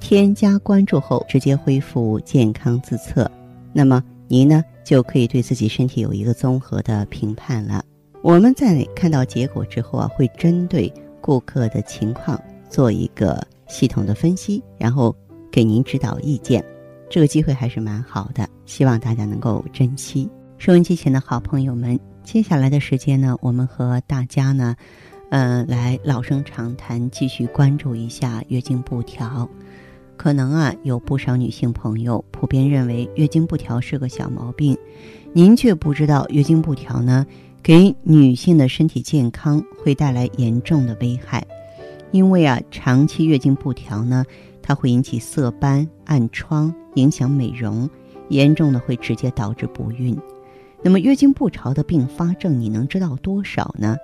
[0.00, 3.30] 添加关注后，直接恢复健康自测，
[3.72, 7.84] 那么您呢就可以对自己身体有一个综合的评判了。
[8.22, 15.14] 我们在看到结果之后啊，会针对顾客的情况做一个系统的分析，然后
[15.50, 16.64] 给您指导意见。
[17.08, 20.28] 这个机会还是蛮好的，希望大家能够珍惜。
[20.58, 21.98] 收音机前的好朋友们。
[22.22, 24.76] 接下来的时间呢，我们和大家呢，
[25.30, 29.48] 呃，来老生常谈，继续关注一下月经不调。
[30.20, 34.76] 可能啊，有不少女性朋友普遍认为月经不调是个小毛病，
[35.32, 37.26] 您却不知道月经不调呢，
[37.62, 41.42] 给女性的身体健康会带来严重的危害。
[42.10, 44.22] 因为啊，长期月经不调呢，
[44.60, 47.88] 它会引起色斑、暗疮，影响美容，
[48.28, 50.14] 严重的会直接导致不孕。
[50.82, 53.96] 那么月经不调的并发症，你能知道多少呢？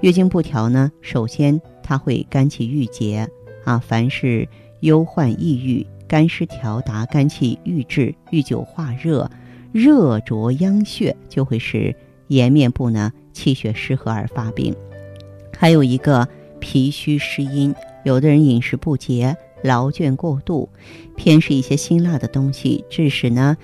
[0.00, 3.28] 月经不调呢，首先它会肝气郁结
[3.66, 4.48] 啊，凡是
[4.80, 9.30] 忧患抑郁、肝湿调达、肝气郁滞、郁久化热、
[9.72, 11.94] 热灼央血，就会使
[12.28, 14.74] 颜面部呢气血失和而发病。
[15.56, 16.26] 还有一个
[16.58, 20.68] 脾虚湿阴，有的人饮食不节、劳倦过度，
[21.16, 23.56] 偏食一些辛辣的东西，致使呢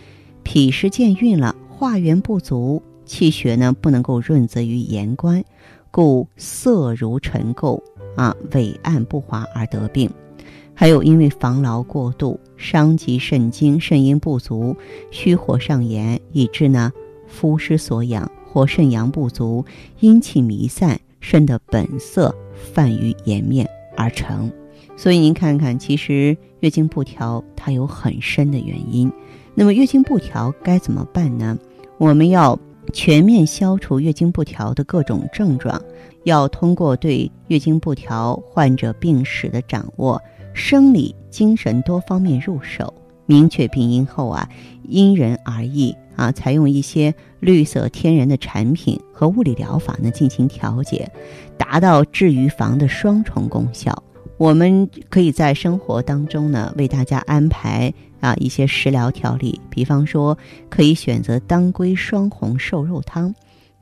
[0.43, 1.55] 脾湿健运了。
[1.69, 5.45] 化元不足，气血呢不能够润泽于颜关，
[5.91, 7.79] 故色如尘垢
[8.17, 10.11] 啊，伟暗不华而得病。
[10.79, 14.77] 还有因为防劳过度，伤及肾精，肾阴不足，
[15.11, 16.93] 虚火上炎，以致呢
[17.27, 19.65] 肤失所养，或肾阳不足，
[20.01, 24.53] 阴气弥散，肾的本色泛于颜面而成。
[24.99, 29.11] 所以您看看，其实月经不调它有很深的原因。
[29.55, 31.59] 那么月经不调该怎么办呢？
[31.97, 32.59] 我们要
[32.93, 35.81] 全面消除月经不调的各种症状，
[36.25, 40.21] 要通过对月经不调患者病史的掌握，
[40.57, 42.93] 生理、精神多方面入手，
[43.27, 44.49] 明确病因后啊，
[44.89, 51.09] 因人而异啊，采用一些绿色天然的产品和物理疗法呢进行调节，
[51.59, 54.03] 达到治与防的双重功效。
[54.39, 57.93] 我们可以在生活当中呢为大家安排。
[58.19, 60.37] 啊，一些食疗调理，比方说
[60.71, 63.33] 可以选择当归双红瘦肉汤，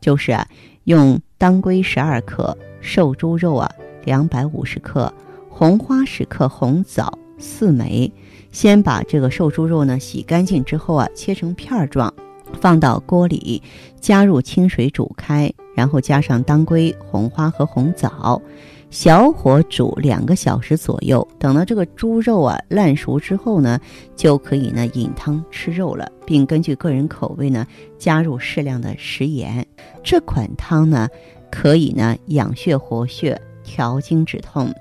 [0.00, 0.46] 就是啊，
[0.84, 3.70] 用当归十二克、瘦猪肉啊
[4.04, 5.10] 两百五十克、
[5.56, 8.10] 红花十克、红枣四枚，
[8.50, 12.12] 先把这个瘦猪肉呢洗干净之后啊，切成片状，
[12.60, 13.62] 放到锅里，
[14.00, 18.42] 加入清水煮开，然后加上当归、红花和红枣。
[18.90, 23.78] 小火煮两个小时左右，等到这个猪肉啊烂熟之后呢，
[24.16, 27.64] 就可以呢饮汤吃肉了，并根据个人口味呢
[27.96, 29.64] 加入适量的食盐。
[30.02, 31.08] 这款汤呢
[31.48, 34.72] 可以呢养血活血、调经止痛，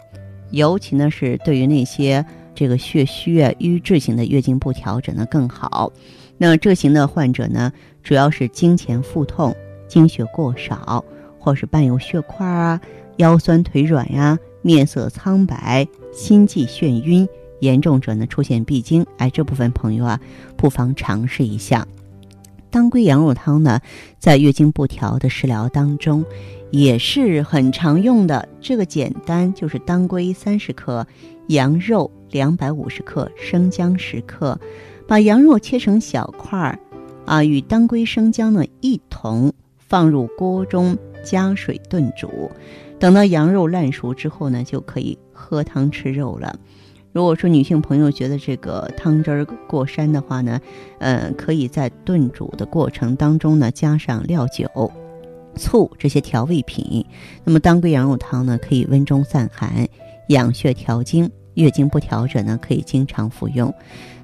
[0.53, 5.91] 尤其呢是对于那些这个血虚啊、瘀滞型的月经不调整呢更好。
[6.37, 9.55] 那这型的患者呢，主要是经前腹痛、
[9.87, 11.03] 经血过少，
[11.39, 12.79] 或是伴有血块啊。
[13.17, 17.27] 腰酸腿软呀，面色苍白，心悸眩晕，
[17.59, 20.19] 严重者呢出现闭经，哎，这部分朋友啊，
[20.57, 21.87] 不妨尝试一下。
[22.73, 23.79] 当归羊肉汤呢，
[24.17, 26.25] 在月经不调的食疗当中，
[26.71, 28.49] 也是很常用的。
[28.59, 31.05] 这个简单，就是当归三十克，
[31.49, 34.59] 羊肉两百五十克，生姜十克，
[35.07, 36.79] 把羊肉切成小块儿，
[37.27, 42.49] 啊，与当归生姜呢一同放入锅中，加水炖煮。
[42.97, 46.57] 等到羊肉烂熟之后呢，就可以喝汤吃肉了。
[47.13, 50.59] 如果说女性朋友觉得这个汤汁儿过膻的话呢，
[50.97, 54.67] 呃，可以在炖煮的过程当中呢，加上料酒、
[55.55, 57.05] 醋这些调味品。
[57.43, 59.87] 那么当归羊肉汤呢，可以温中散寒、
[60.29, 63.71] 养血调经，月经不调者呢，可以经常服用。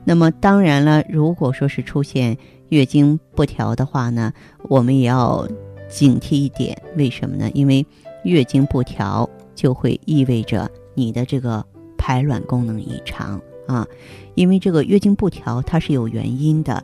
[0.03, 2.35] 那么当然了，如果说是出现
[2.69, 4.33] 月经不调的话呢，
[4.63, 5.47] 我们也要
[5.88, 6.75] 警惕一点。
[6.95, 7.51] 为什么呢？
[7.53, 7.85] 因为
[8.24, 11.63] 月经不调就会意味着你的这个
[12.09, 13.88] 排卵功能异常啊，
[14.33, 16.83] 因为这个月经不调它是有原因的，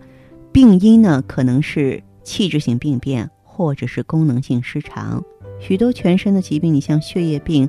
[0.51, 5.23] 病因呢可能是器质性病变或者是功能性失常，
[5.59, 7.67] 许多全身的疾病，你像血液病、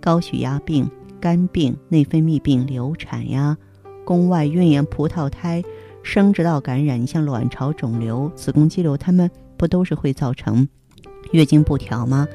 [0.00, 0.90] 高血压病、
[1.20, 3.58] 肝病、内分泌病、流产呀、
[4.06, 5.62] 宫外孕呀、葡萄胎、
[6.02, 10.66] 生殖道感染，你像卵巢肿瘤、子宫肌瘤，它们不都是会造成
[11.32, 12.26] 月经不调吗？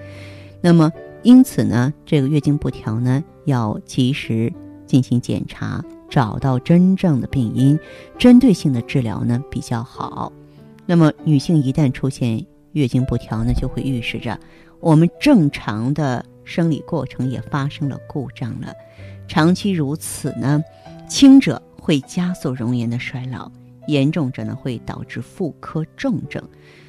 [0.62, 4.52] 那么，因此呢，这个月经不调呢，要及时
[4.86, 7.78] 进行检查，找到真正的病因，
[8.18, 10.32] 针对性的治疗呢比较好。
[10.86, 14.40] 那么，女性一旦出现月经不调呢，就会预示着
[14.80, 18.74] 我们正常的生理过程也发生了故障了。
[19.28, 20.64] 长期如此呢，
[21.10, 23.52] 轻者会加速容颜的衰老，
[23.88, 26.42] 严重者呢会导致妇科重症。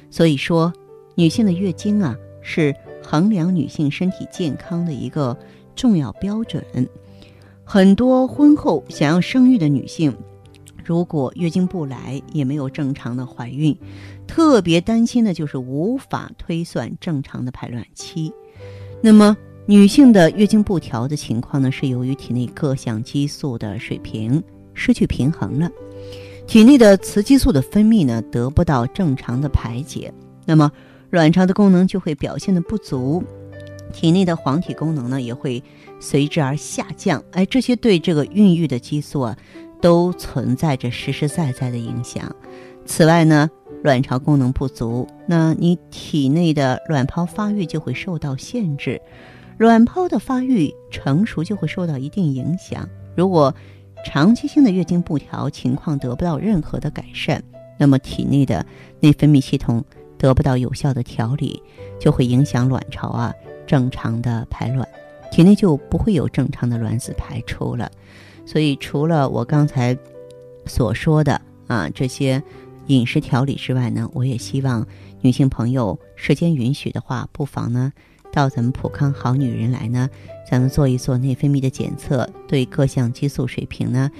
[0.09, 0.71] 所以说，
[1.15, 2.73] 女性的月经啊是。
[3.03, 5.37] 衡量女性身体健康的一个
[5.75, 6.63] 重要标准。
[7.63, 10.13] 很多婚后想要生育的女性，
[10.83, 13.77] 如果月经不来，也没有正常的怀孕，
[14.27, 18.31] 特别担心的就是无法推算正常的排卵期。
[19.01, 24.43] 那么，女性的月经不调的情况呢，是由于体内各项激素的水平
[24.73, 25.71] 失去平衡了，
[26.45, 30.13] 体内的雌激素的分泌呢得不到正常的排解。
[30.45, 30.69] 那么，
[31.11, 33.23] 卵巢的功能就会表现的不足，
[33.93, 35.61] 体内的黄体功能呢也会
[35.99, 37.23] 随之而下降。
[37.31, 39.37] 哎，这些对这个孕育的激素啊，
[39.81, 42.33] 都存在着实实在在的影响。
[42.85, 43.49] 此外呢，
[43.83, 48.99] 卵巢功能不足，那你体内的卵泡发育就会受到限制，
[49.57, 52.87] 卵泡的发育成熟就会受到一定影响。
[53.17, 53.53] 如果
[54.05, 57.43] 长期性的月经不调情况得不到任何的改善，
[57.77, 58.65] 那么体内的
[59.01, 59.83] 内分泌系统。
[60.21, 61.59] 得不到有效的调理，
[61.99, 63.33] 就会影响卵巢啊
[63.65, 64.87] 正常的排卵，
[65.31, 67.91] 体内就不会有正常的卵子排出了。
[68.45, 69.97] 所以，除了我刚才
[70.67, 72.41] 所说的啊这些
[72.85, 74.85] 饮食调理之外呢，我也希望
[75.21, 77.91] 女性朋友时间允许的话，不妨呢
[78.31, 80.07] 到咱们普康好女人来呢，
[80.47, 84.11] 咱们做一做内分泌的检测，对各项激素水平呢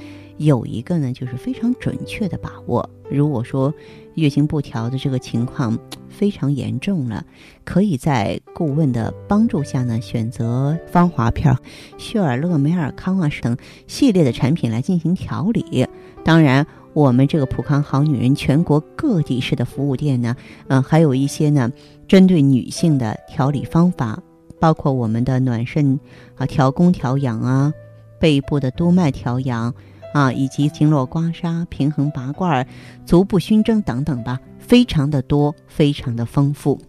[0.45, 2.87] 有一个呢就是非常准确的把握。
[3.09, 3.73] 如果说
[4.15, 5.77] 月经不调的这个情况
[6.09, 7.25] 非常严重了，
[7.65, 11.55] 可以在顾问的帮助下呢，选择芳华片、
[11.97, 13.57] 血尔乐、美尔康啊等
[13.87, 15.85] 系列的产品来进行调理。
[16.23, 20.35] 当然，我们这个普康好女人全国各地市的服务店呢，
[20.67, 21.69] 嗯，还有一些呢
[22.07, 24.21] 针对女性的调理方法，
[24.59, 25.99] 包括我们的暖肾
[26.35, 27.73] 啊、调宫调养啊、
[28.19, 29.73] 背部的督脉调养。
[30.13, 32.67] 啊，以及经络刮痧、平衡拔罐、
[33.05, 36.79] 足部熏蒸等等吧，非常的多，非常的丰富。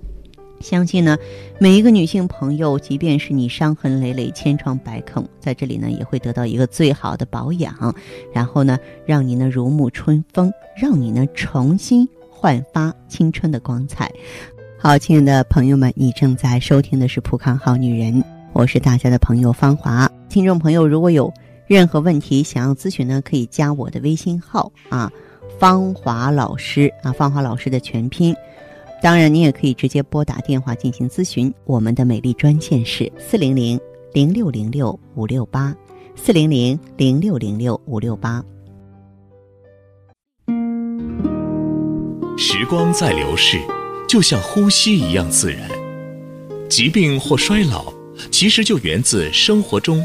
[0.60, 1.19] 相信呢，
[1.58, 7.92] 每一个女性朋友，即便是你伤痕累累、千疮百孔，在这里呢，也会得到一个最好的保养，
[8.32, 14.08] 然后呢，让你呢如沐春风，让你呢重新焕发青春的光彩。
[14.78, 18.14] 好，亲爱的朋友们，你正在收听的是《普康好女人》，
[18.52, 20.08] 我是大家的朋友芳华。
[20.28, 21.32] 听众朋友，如果有。
[21.72, 25.10] 任何问题想要咨询呢，可以加我的微信号啊，
[25.58, 28.36] 芳华老师啊，芳华老师的全拼。
[29.02, 31.50] 当然，你也可以直接拨打电话进行咨询。
[31.64, 33.80] 我们的美丽专线是四零零
[34.12, 35.74] 零六零六五六八，
[36.14, 38.44] 四零零零六零六五六八。
[42.36, 43.58] 时光在流逝，
[44.06, 45.70] 就像呼吸一样自然。
[46.69, 47.90] 疾病或衰老。
[48.30, 50.04] 其实就源自生活中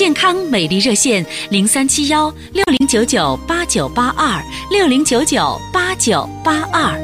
[0.00, 6.98] 健康美丽热线零三七幺六零九九八九八二六零九九八九八二。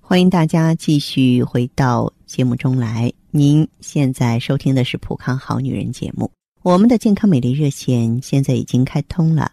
[0.00, 3.12] 欢迎大家继续回到节目中来。
[3.30, 6.30] 您现在收听的是《普康好女人》节目，
[6.62, 9.52] 我们的健康美丽热线现在已经开通了。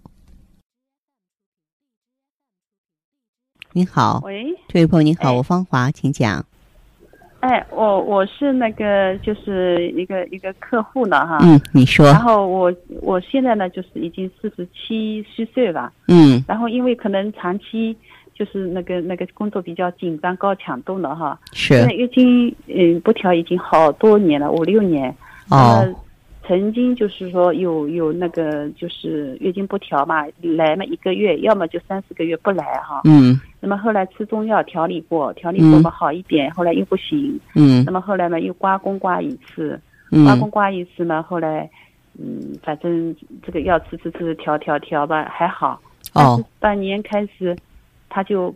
[3.73, 6.43] 您好，喂，这位朋友您好，我芳华，请讲。
[7.39, 11.39] 哎，我我是那个就是一个一个客户呢哈。
[11.41, 12.05] 嗯，你说。
[12.05, 17.95] 然后我我我现在呢就是已经四十七虚岁了，嗯然后因为可能长期
[18.35, 25.09] 就是那个那个工作比较紧张、高强度了哈，现在是月经嗯不调已经好多年了，五六年。
[25.49, 25.95] 哦呃，
[26.51, 32.99] 曾经就是说有有那个就是月经不调嘛，来嘛一个月，要么就三四个月不来哈。
[33.05, 37.39] 嗯那么后来吃中药调理过，调理过嘛好一点，后来又不行。
[37.55, 39.79] 嗯那么后来嘛又刮宫刮一次，
[40.25, 41.69] 刮宫嗯刮一次嘛，后来
[42.19, 45.79] 嗯反正这个药吃吃吃调调调吧还好。
[46.11, 47.55] 哦半年开始
[48.09, 48.53] 他就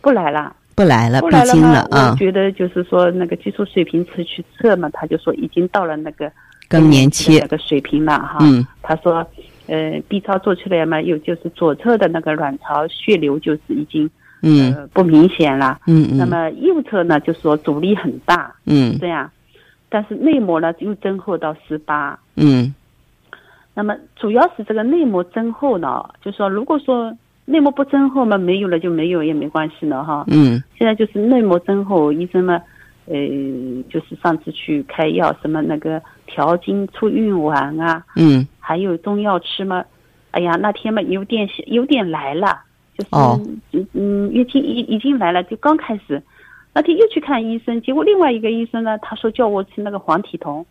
[0.00, 0.56] 不来了。
[0.74, 6.30] 不来了，不闭经来了嘛，啊我，觉得就是说那个激素水平测去测嘛，他就说已经到了那个
[6.68, 7.38] 更年期。
[7.38, 8.38] 那，个水平了哈。
[8.40, 8.66] 嗯。
[8.82, 9.26] 他说，
[9.66, 14.08] 呃，B 超做出来嘛，有就是左侧的那个卵巢血流就是已经
[14.42, 14.74] 嗯。
[14.74, 16.18] 呃不明显了，嗯嗯。
[16.18, 18.96] 那么右侧呢就说阻力很大，嗯。
[18.98, 19.30] 这样，
[19.88, 22.74] 但是内膜呢又增厚到十八，嗯。
[23.74, 30.24] 那么主要是这个内膜增厚呢，就说如果说内膜不增厚嘛，没有了就没有也没关系了哈。
[30.28, 30.62] 嗯。
[30.78, 32.60] 现在就是内膜增厚，医生嘛，
[33.06, 33.16] 呃，
[33.88, 39.84] 就是上次去开药，什么那个调经促孕丸啊，嗯还有中药吃嘛。
[40.32, 42.60] 哎呀，那天嘛有点有点来了，
[42.98, 43.40] 就是、哦
[43.72, 46.22] 嗯嗯，月经已已经来了，就刚开始。
[46.74, 50.66] 那天又去看医生，结果另外一个医生呢，他说叫我吃那个黄体酮，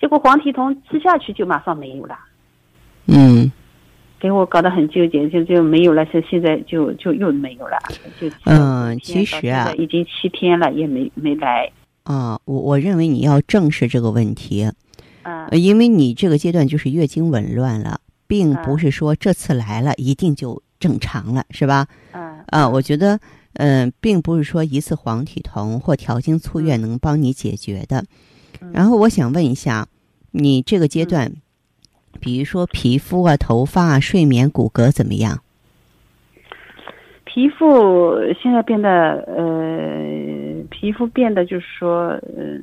[0.00, 2.16] 结果黄体酮吃下去就马上没有了。
[3.08, 3.50] 嗯
[4.22, 7.76] 给我搞得很纠结，就就没有了，现现在就就又没有了，
[8.20, 11.68] 就嗯其实啊已经七天了，也没没来，
[12.04, 14.70] 啊，我我认为你要正视这个问题，
[15.24, 15.48] 啊。
[15.50, 21.88] 呃，因为你这个阶段就是月经紊乱了，并不嗯是说这次来了一定就正常了，是吧？
[22.12, 23.18] 嗯啊，我觉得，
[23.54, 28.04] 嗯、并不是说一次黄体酮或调经促月能帮你解决的。
[28.60, 28.70] 嗯。
[28.72, 29.88] 然后我想问一下，
[30.30, 31.32] 你这个阶段，
[32.20, 35.40] 比如说皮肤啊、头发啊、睡眠、骨骼怎么样？
[37.24, 38.90] 皮肤现在变得
[39.26, 42.58] 呃，皮肤变得就是说，呃，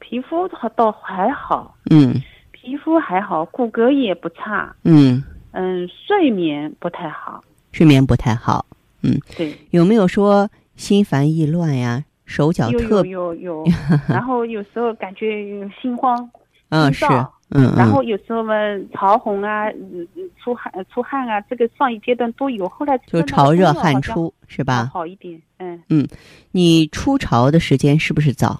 [0.00, 2.14] 皮肤好倒还好，嗯。
[2.50, 8.64] 皮肤还好，骨骼也不差，嗯，嗯，睡眠不太好，睡眠不太好，
[9.02, 9.18] 嗯。
[9.36, 12.04] 对，有没有说心烦意乱呀？
[12.24, 13.64] 手脚有特有有。
[13.64, 13.64] 有，
[14.08, 16.30] 然后有时候感觉心慌，
[16.68, 17.04] 嗯是
[17.54, 18.54] 嗯嗯然后有时候嘛，
[18.92, 24.90] 潮红啊，嗯嗯出汗出汗啊，这个上一阶段都有，后来就潮热汗出是吧？
[24.92, 26.08] 好一点，嗯嗯，
[26.50, 28.58] 你初潮的时间是不是早？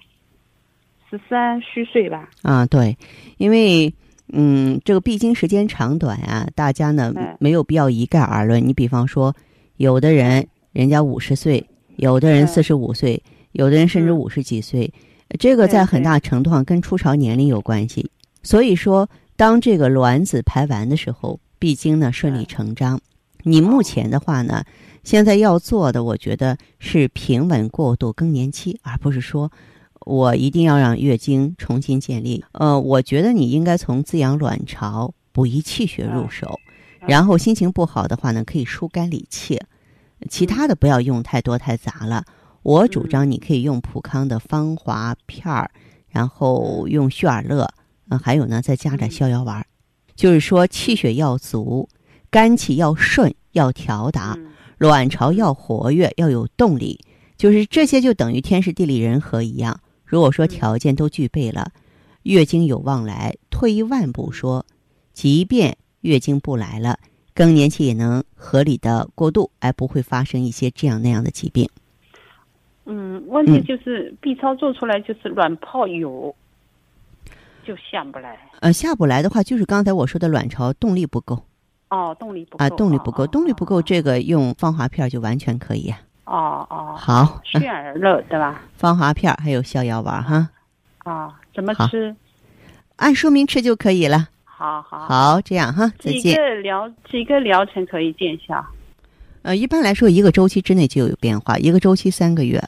[1.10, 2.96] 十三虚岁吧，啊，对，
[3.36, 3.92] 因为
[4.32, 8.66] 嗯，这个闭经时间长短啊，大家呢嗯没有必要一概而论。
[8.66, 9.34] 你比方说，
[9.76, 13.22] 有的人人家五十岁，有的人嗯四十五岁，
[13.52, 14.90] 有的人甚至嗯五十几岁，
[15.38, 18.10] 这个在很大程度上跟初潮年龄有关系。
[18.42, 23.00] 所以说，当这个卵子排完的时候，闭经呢顺理嗯成章。
[23.44, 24.64] 你目前的话呢，
[25.04, 29.50] 现在要做的，我觉得是平稳过渡更年期，而不是说
[30.06, 32.44] 我一定要让月经重新建立。
[32.52, 36.58] 呃，我觉得你应该从滋养卵巢、补益气血入手，
[37.00, 39.60] 嗯然后心情不好的话呢，可以疏肝理气，
[40.28, 42.24] 其他的不要用太多太杂了。
[42.62, 45.68] 我主张你可以用普康的芳华片儿，
[46.08, 47.68] 然后用旭尔乐，
[48.12, 49.66] 嗯、还有呢再加点逍遥丸儿，
[50.14, 51.88] 就是说气血要足，
[52.30, 54.34] 肝气要顺，要调达。
[54.38, 56.98] 嗯卵巢要活跃，要有动力，
[57.36, 59.78] 就是这些就等于天时地利人和一样。
[60.04, 61.70] 如果说条件都具备了，
[62.24, 63.36] 月经有望来。
[63.48, 64.66] 退一万步说，
[65.12, 66.98] 即便月经不来了，
[67.32, 71.68] 更年期也能合理的过渡，而不会发生一些这样那样的疾病。
[72.84, 76.34] 嗯，问题嗯就是 B 超做出来就是卵泡有，
[77.64, 81.44] 就下不来，呃，下不来的话，就是刚才我说的卵巢动力不够
[81.90, 85.98] 哦，动力不够啊，动力不够，哦动力不够，这个用芳华片儿就完全可以啊。
[86.24, 88.62] 哦哦，好，血儿乐对吧？
[88.76, 90.48] 芳华片儿还有逍遥丸哈，
[90.98, 92.14] 啊，怎么吃？
[92.96, 94.28] 按说明吃就可以了。
[94.44, 96.36] 好好，好，这样哈，再几见。
[96.36, 98.64] 个疗几个疗程可以见效？
[99.42, 102.62] 呃，一般来说，一个周期之内就有变化，一个周期三个月，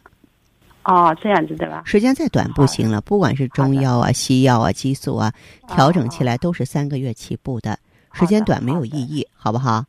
[0.85, 1.83] 哦，这样子对吧？
[1.85, 3.01] 时间再短不行了。
[3.01, 5.33] 不管是中药啊、西药啊、激素啊，
[5.69, 7.79] 调整起来都是三个月起步的，
[8.13, 9.85] 时间短没有意义，好不好？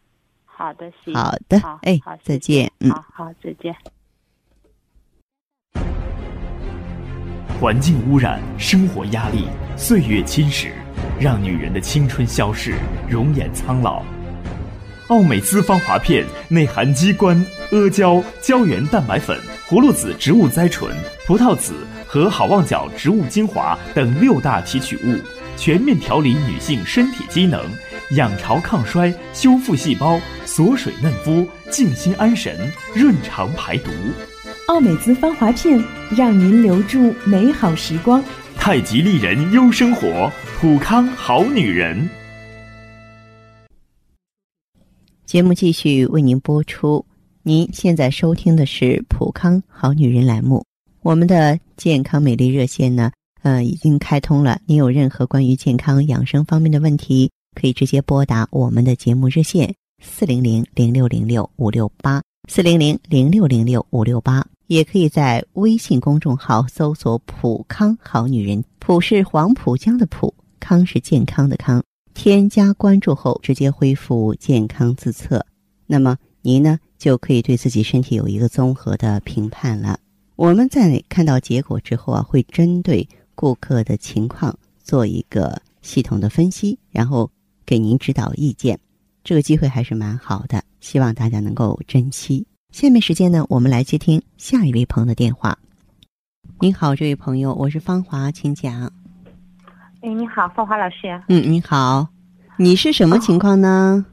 [0.46, 1.14] 好的，行。
[1.14, 3.76] 好的好，哎好，再见嗯好好，再见。
[7.60, 9.48] 环境污染、生活压力、
[9.78, 10.72] 岁月侵蚀，
[11.20, 12.76] 让女人的青春消逝，
[13.10, 14.02] 容颜苍老。
[15.08, 20.96] 奥美姿芳华片内含鸡冠、阿胶、胶原蛋白粉、葫芦籽植物甾醇、
[21.26, 21.74] 葡萄籽
[22.06, 25.20] 和好望角植物精华等六大提取物，
[25.58, 27.60] 全面调理女性身体机能，
[28.12, 33.90] 养巢抗衰，修复细胞，锁水嫩肤，静心安神，润肠排毒。
[34.68, 35.84] 奥美姿芳华片，
[36.16, 38.24] 让您留住美好时光。
[38.56, 42.08] 太极丽人优生活，普康好女人。
[45.26, 47.04] 节目继续为您播出。
[47.48, 50.66] 您现在收听的是《普康好女人》栏目。
[51.04, 53.12] 我们的健康美丽热线呢，
[53.44, 54.60] 呃，已经开通了。
[54.66, 59.72] 您有任何关于健康养生方面的问题，可以直接拨打我们的节目热线
[60.04, 64.44] 四零零零六零六五六八四零零零六零六五六八。
[64.66, 71.84] 也可以在微信公众号搜索“普康好女人”，普是黄浦江的浦，康是健康的康。
[72.16, 75.46] 添加关注后，直接恢复健康自测，
[75.86, 80.00] 那么您呢就可以对自己身体有一个综合的评判了。
[80.36, 87.30] 我们在看到结果之后啊，会针对顾客的情况做一个系统的分析，然后
[87.64, 88.80] 给您指导意见。
[89.24, 92.44] 这个机会还是蛮好的，希望大家能够珍惜。
[92.72, 95.56] 下面时间呢，我们来接听下一位朋友的电话。
[96.60, 98.92] 您好，这位朋友，我是芳华，请讲。
[100.02, 101.22] 哎，你好，芳华老师。
[101.30, 102.08] 嗯，你好，
[102.58, 104.04] 你是什么情况呢？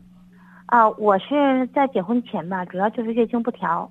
[0.72, 3.90] 啊，我是在结婚前吧，主要就是月经不调。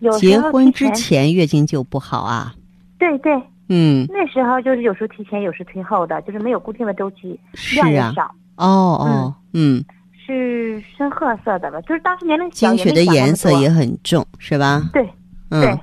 [0.00, 2.54] 有结婚之前月经就不好啊？
[2.98, 3.32] 对对。
[3.70, 4.06] 嗯。
[4.10, 7.40] 那时候就是有时候提前，有时推后的，就是没有固定的周期，
[7.74, 8.30] 量也少。
[8.56, 8.66] 哦
[9.00, 9.82] 哦，嗯。
[10.26, 11.80] 是深褐色的吧？
[11.80, 14.82] 就是当时年龄小，经血的颜色也很重，是吧？
[14.92, 15.08] 对，
[15.48, 15.74] 对。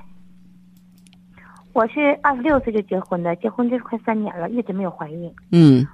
[1.72, 5.34] 我是二十六岁就结婚的，结婚这快三年了，一直没有怀孕。
[5.50, 5.84] 嗯。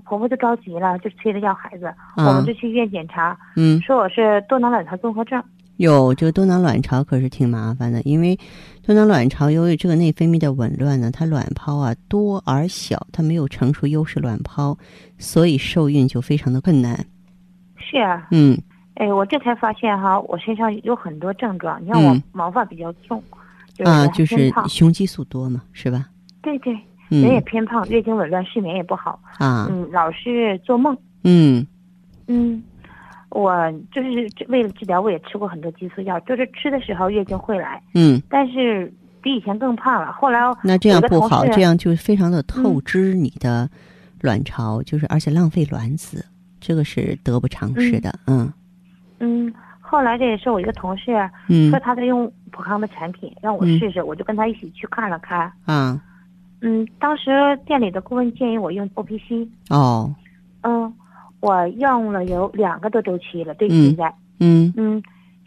[0.00, 5.42] 婆婆就着急了，就催着要孩子，我们就去医院检查，嗯，说我是多囊卵巢综合症。
[5.76, 8.36] 有这个多囊卵巢可是挺麻烦的，因为
[8.84, 14.76] 多囊卵巢由于这个内分泌的紊乱呢，它卵泡啊多而小，它没有成熟优势卵泡，
[15.18, 17.06] 所以受孕就非常的困难。
[17.76, 18.60] 是啊，嗯，
[18.94, 21.80] 哎，我这才发现哈，我身上有很多症状。
[21.80, 23.22] 你看我毛发比较重，
[23.84, 26.06] 啊，就是雄激素多嘛，是吧？
[26.42, 26.76] 对对，
[27.08, 29.20] 人也偏胖，月经紊乱，睡眠也不好。
[29.38, 31.66] 啊，嗯，老是做梦，嗯。
[32.26, 32.62] 嗯，
[33.30, 38.92] 我就是为了治疗，我也吃过很多激素药，就是吃的时候月经会来，嗯，但是
[39.22, 40.12] 比以前更胖了。
[40.12, 43.68] 后来那这样不好，这样就非常的透支你的
[44.20, 46.24] 卵巢，就是而且浪费卵子。
[46.60, 48.52] 这个是得不偿失的，嗯，
[49.20, 51.12] 嗯，后来这也是我一个同事，
[51.48, 56.00] 嗯，说他在用普康的产品，让我试试，我就跟他一起去看了看，啊，嗯，
[56.98, 57.30] 当时
[57.64, 60.14] 店里的顾问建议我用 O P C，哦，
[60.62, 60.92] 嗯，
[61.40, 64.72] 我用了有两个多周期了，对现在，嗯。
[64.76, 65.02] 嗯，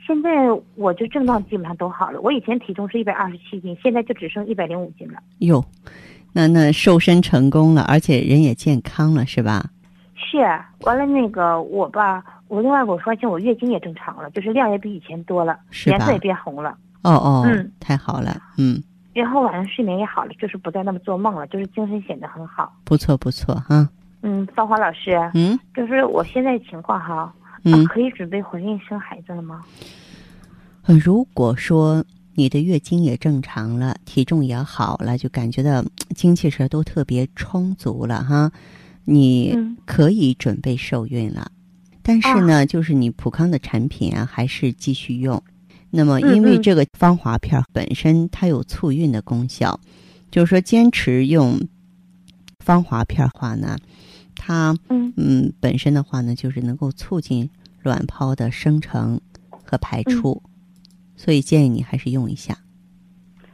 [0.06, 0.30] 现在
[0.76, 5.63] 我就症状基本上都好了，我以前体重是一百二十七斤，现在就只剩一百零五斤了，哟，
[6.34, 9.69] 那那瘦身成功了，而且人也健康了，是吧？
[10.15, 10.38] 是，
[10.86, 16.76] 完了那个我吧，我另外我发现我月经也正常了，就是量也比以前多了，颜色也变红了。
[17.04, 18.82] 哦哦，嗯，太好了，嗯。
[19.13, 22.74] 然后晚上睡眠也好了，就是不再那么做梦了，就是精神显得很好。
[22.84, 23.89] 不错不错哈。
[24.21, 29.63] 嗯，芳华老师，嗯，就是我现在情况哈，嗯，可以准备怀孕生孩子了吗？
[30.84, 32.04] 呃，如果说
[32.36, 35.84] 你的月经也正常了，体重也好了，就感觉到
[36.15, 38.52] 精气神都特别充足了哈。
[39.04, 41.52] 你可以准备受孕了，
[42.04, 45.41] 但是呢，就是你普康的产品啊，还是继续用。
[45.91, 49.80] 那么，因为这个芳华片本身它有促孕的功效，
[50.32, 51.60] 就是说坚持用
[52.60, 53.77] 芳华片的话呢，
[54.36, 57.49] 它嗯本身的话呢，就是能够促进
[57.84, 59.19] 卵泡的生成
[59.63, 60.41] 和排出，
[61.15, 62.58] 所以建议你还是用一下。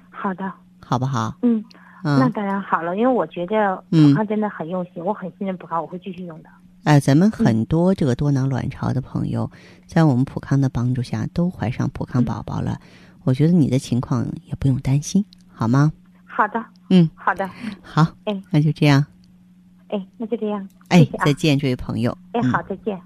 [0.10, 1.36] 好的，好不好？
[1.42, 1.64] 嗯。
[2.04, 6.50] 那当然好了，因为我觉得普康真的很用心，我很信任补康，我会继续用的。
[6.88, 9.52] 哎，咱们很多这个多囊卵巢的朋友，
[9.86, 12.80] 在我们普康的帮助下，都怀上普康宝宝了。
[13.26, 15.92] 我觉得你的情况也不用担心，好吗？
[16.26, 17.46] 好的，嗯，好的，
[17.82, 19.06] 好，哎，那就这样，
[19.90, 22.98] 哎，那就这样，哎，再见，这位朋友，哎，好，再见。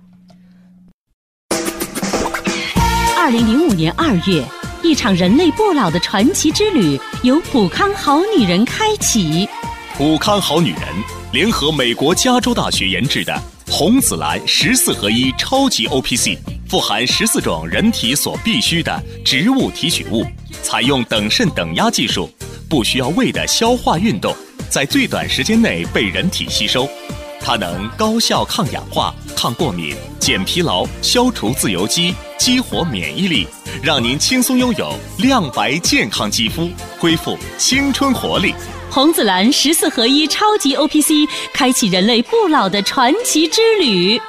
[3.18, 4.46] 二零零五年二月。
[4.84, 9.48] 一场人类不老的传奇之旅由普康好女人开启。
[9.94, 10.82] 普康好女人
[11.32, 13.40] 联合美国加州大学研制的
[13.74, 20.26] 红紫蓝十四合一超级 O P C，富含十四种人体所必需的植物提取物，
[20.62, 22.30] 采用等渗等压技术，
[22.70, 24.36] 不需要胃的消化运动，
[24.70, 26.88] 在最短时间内被人体吸收。
[27.40, 33.48] 它能高效抗氧化、抗过敏、减疲劳、消除自由基、激活免疫力，
[33.82, 38.54] 让您轻松拥有亮白健康肌肤，恢复青春活力。
[38.94, 44.20] 红紫蓝十四合一超级 O P C，开启人类不老的传奇之旅。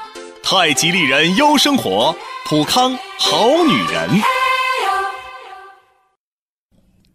[0.40, 2.14] 太极丽人优生活，
[2.46, 4.08] 普康好女人。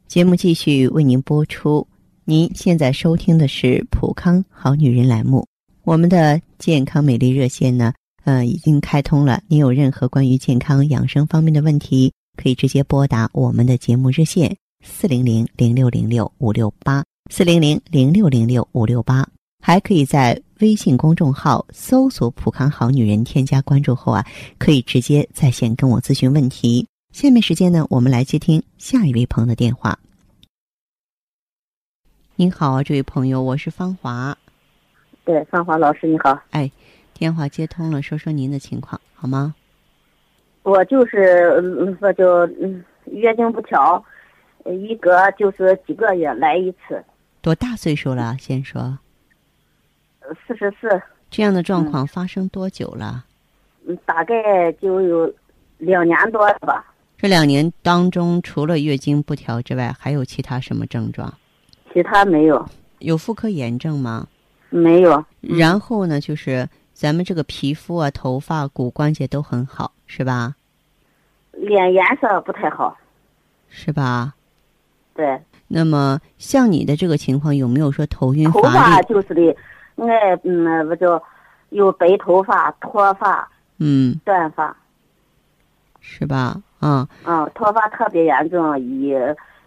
[0.10, 1.88] 节目继续为您播出。
[2.26, 5.48] 您现在收听的是普康好女人栏目。
[5.86, 7.94] 我们的健康美丽热线呢，
[8.26, 9.42] 呃，已经开通了。
[9.48, 19.28] 您有任何关于健康养生方面的问题，可以直接拨打我们的节目热线四零零零六零六五六八四零零零六零六五六八。
[19.60, 24.24] 还可以在微信公众号搜索“普康好女人”，添加关注后啊，
[24.58, 26.88] 可以直接在线跟我咨询问题。
[27.12, 29.98] 下面时间呢，我们来接听下一位朋友的电话。
[32.36, 34.38] 您好，这位朋友，我是芳华。
[35.26, 36.40] 对，芳华老师你好。
[36.52, 36.72] 哎，
[37.14, 39.54] 电话接通了，说说您的情况好吗？
[40.64, 42.48] 我就是说就
[43.06, 44.02] 月经不调，
[44.66, 47.04] 一隔就是几个月来一次。
[47.48, 48.36] 多大岁数了？
[48.38, 49.00] 先说。
[50.46, 53.24] 四十四，这样的状况发生多久了？
[53.88, 55.34] 嗯，大概就有
[55.78, 56.94] 两年多了吧。
[57.18, 61.34] 这两年当中，除了月经不调之外，还有其他什么症状？
[61.94, 62.68] 其他没有。
[63.00, 64.28] 有妇科炎症吗？
[64.70, 65.24] 没有。
[65.40, 70.54] 然后呢，就是咱们这个皮肤啊、头发、骨关节都很好，是吧？
[71.54, 72.98] 脸颜色不太好，
[73.70, 74.36] 是吧？
[75.16, 75.42] 对。
[75.68, 78.66] 那么像你的这个情况，有没有说头晕乏力？
[78.68, 79.56] 头发就是的。
[79.98, 81.22] 爱嗯，不叫
[81.70, 83.50] 有白头发、脱发，
[83.80, 84.78] 嗯，断发，
[86.00, 86.62] 是吧？
[86.80, 89.12] 啊，嗯，脱发特别严重，一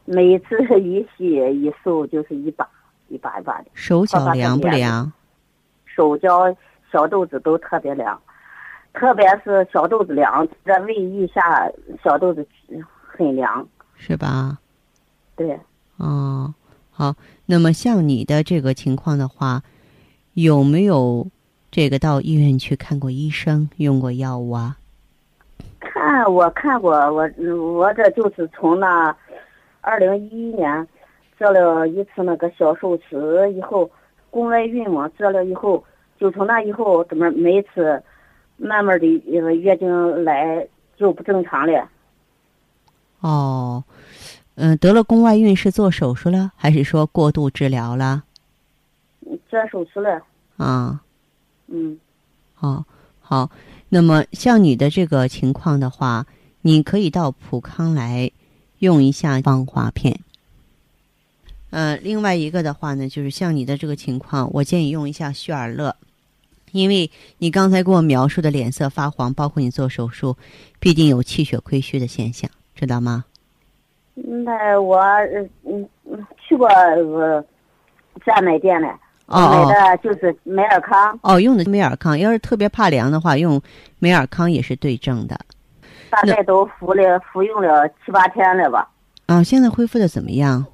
[0.05, 2.69] 每次一洗一手就是一把
[3.09, 3.67] 一把一把的。
[3.75, 5.13] 手脚凉不凉？
[5.85, 6.55] 手脚
[6.93, 8.19] 小肚子都特别凉，
[8.93, 11.69] 特别是小肚子凉，这胃一下
[12.05, 12.47] 小肚子
[13.03, 14.57] 很凉，是吧？
[15.35, 15.59] 对。
[16.01, 16.53] 哦，
[16.91, 17.15] 好，
[17.47, 19.63] 那么像你的这个情况的话。
[20.35, 21.27] 有没有
[21.73, 24.79] 这个到医院去看过医生，用过药物啊？
[25.81, 27.29] 看，我看过，我
[27.77, 29.15] 我这就是从那
[29.81, 30.87] 二零一一年
[31.37, 33.91] 做了一次那个小手术以后，
[34.31, 35.85] 宫外孕嘛，做了以后，
[36.19, 38.01] 就从那以后，怎么每次
[38.57, 41.89] 慢慢的月经来就不正常了。
[43.19, 43.83] 哦，
[44.57, 48.25] 嗯，得了宫外孕是做手术了，还是说过度治疗了？
[49.49, 50.23] 做手术了
[50.57, 51.01] 啊，
[51.69, 51.99] 嗯，
[52.55, 52.85] 好，
[53.21, 53.51] 好。
[53.89, 56.27] 那么像你的这个情况的话，
[56.63, 58.31] 你可以到普康来
[58.79, 60.21] 用一下芳华片。
[61.71, 65.97] 呃，另外一个的话呢，就是像你的这个情况，我建议用一下血尔乐，
[66.73, 70.37] 因为你刚才给我描述的脸色发黄，包括你做手术，
[70.79, 73.25] 必定有气血亏虚的现象，知道吗？
[74.15, 74.99] 那我
[75.65, 77.45] 嗯嗯去过呃
[78.25, 78.89] 专卖店了。
[79.33, 82.19] 买的就是美尔康哦，用的美尔康。
[82.19, 83.63] 要是特别怕凉的话，用
[84.01, 85.39] 美尔康也是对症的。
[86.11, 88.91] 大概都服了服用了七八天了吧？
[89.27, 90.67] 啊，现在恢复的怎么样？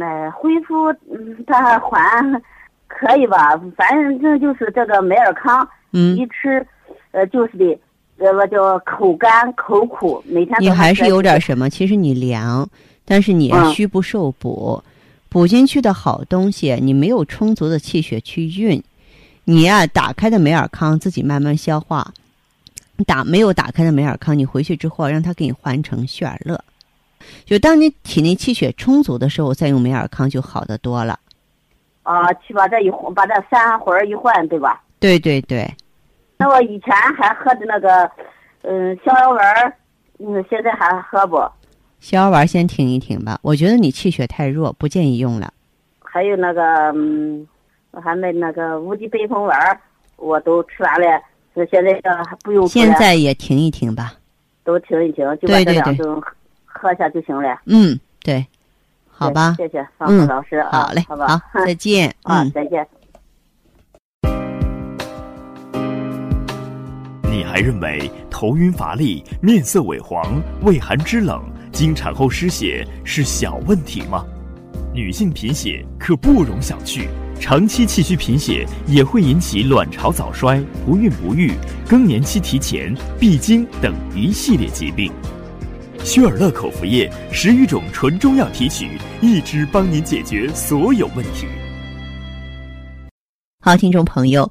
[0.00, 1.76] 哎，恢复嗯，它还
[2.86, 3.60] 可以吧？
[3.76, 6.64] 反正就是这个美尔康，嗯，一吃，
[7.10, 7.80] 呃，就是的，
[8.18, 11.68] 呃，我叫口干口苦，每天你还是有点什么？
[11.68, 12.68] 其实你凉，
[13.04, 14.82] 但是你虚不受补。
[15.28, 18.82] 补进去的好东西，你没有充足的气血去运，
[19.44, 22.12] 你呀打开的美尔康自己慢慢消化，
[23.06, 26.62] 打没有打开的美尔康，你回去之后让他给你换成旭尔乐，
[27.46, 31.18] 就当你体内气血充足的时候再用美尔康就好得多了。
[32.02, 34.82] 啊，去把这一换，把这三环一换，对吧？
[35.00, 35.68] 对对对。
[36.42, 38.10] 那我以前还喝的那个，
[38.62, 39.72] 嗯，逍遥丸，
[40.18, 41.36] 嗯，现在还喝不？
[42.00, 45.52] 逍遥丸先停一停吧，我觉得你气血太弱，不建议用了。
[46.00, 47.46] 还有那个，嗯，
[47.92, 49.80] 我还买那个无敌北风丸，
[50.16, 51.22] 我都吃完了，
[51.54, 51.92] 那现在
[52.24, 52.66] 还不用。
[52.66, 54.14] 现在也停一停吧。
[54.64, 56.20] 都停一停，就把这两种
[56.66, 57.56] 喝下就行了。
[57.66, 58.44] 嗯，对，
[59.08, 59.54] 好吧。
[59.56, 62.12] 谢谢方老师啊，好嘞，好吧，好， 再见。
[62.24, 62.84] 嗯，再见。
[67.52, 71.38] 还认为头晕乏力、面色萎黄、畏寒肢冷？
[71.70, 74.24] 经产后失血是小问题吗？
[74.94, 77.06] 女性贫血可不容小觑，
[77.38, 81.52] 长期气虚贫血也会引起卵巢早衰、不孕不育、
[81.86, 85.12] 更年期提前、闭经等一系列疾病。
[86.02, 91.46] 薛尔乐口服液十余种纯中药提取，一支帮您解决所有问题。
[93.60, 94.50] 好，听众朋友，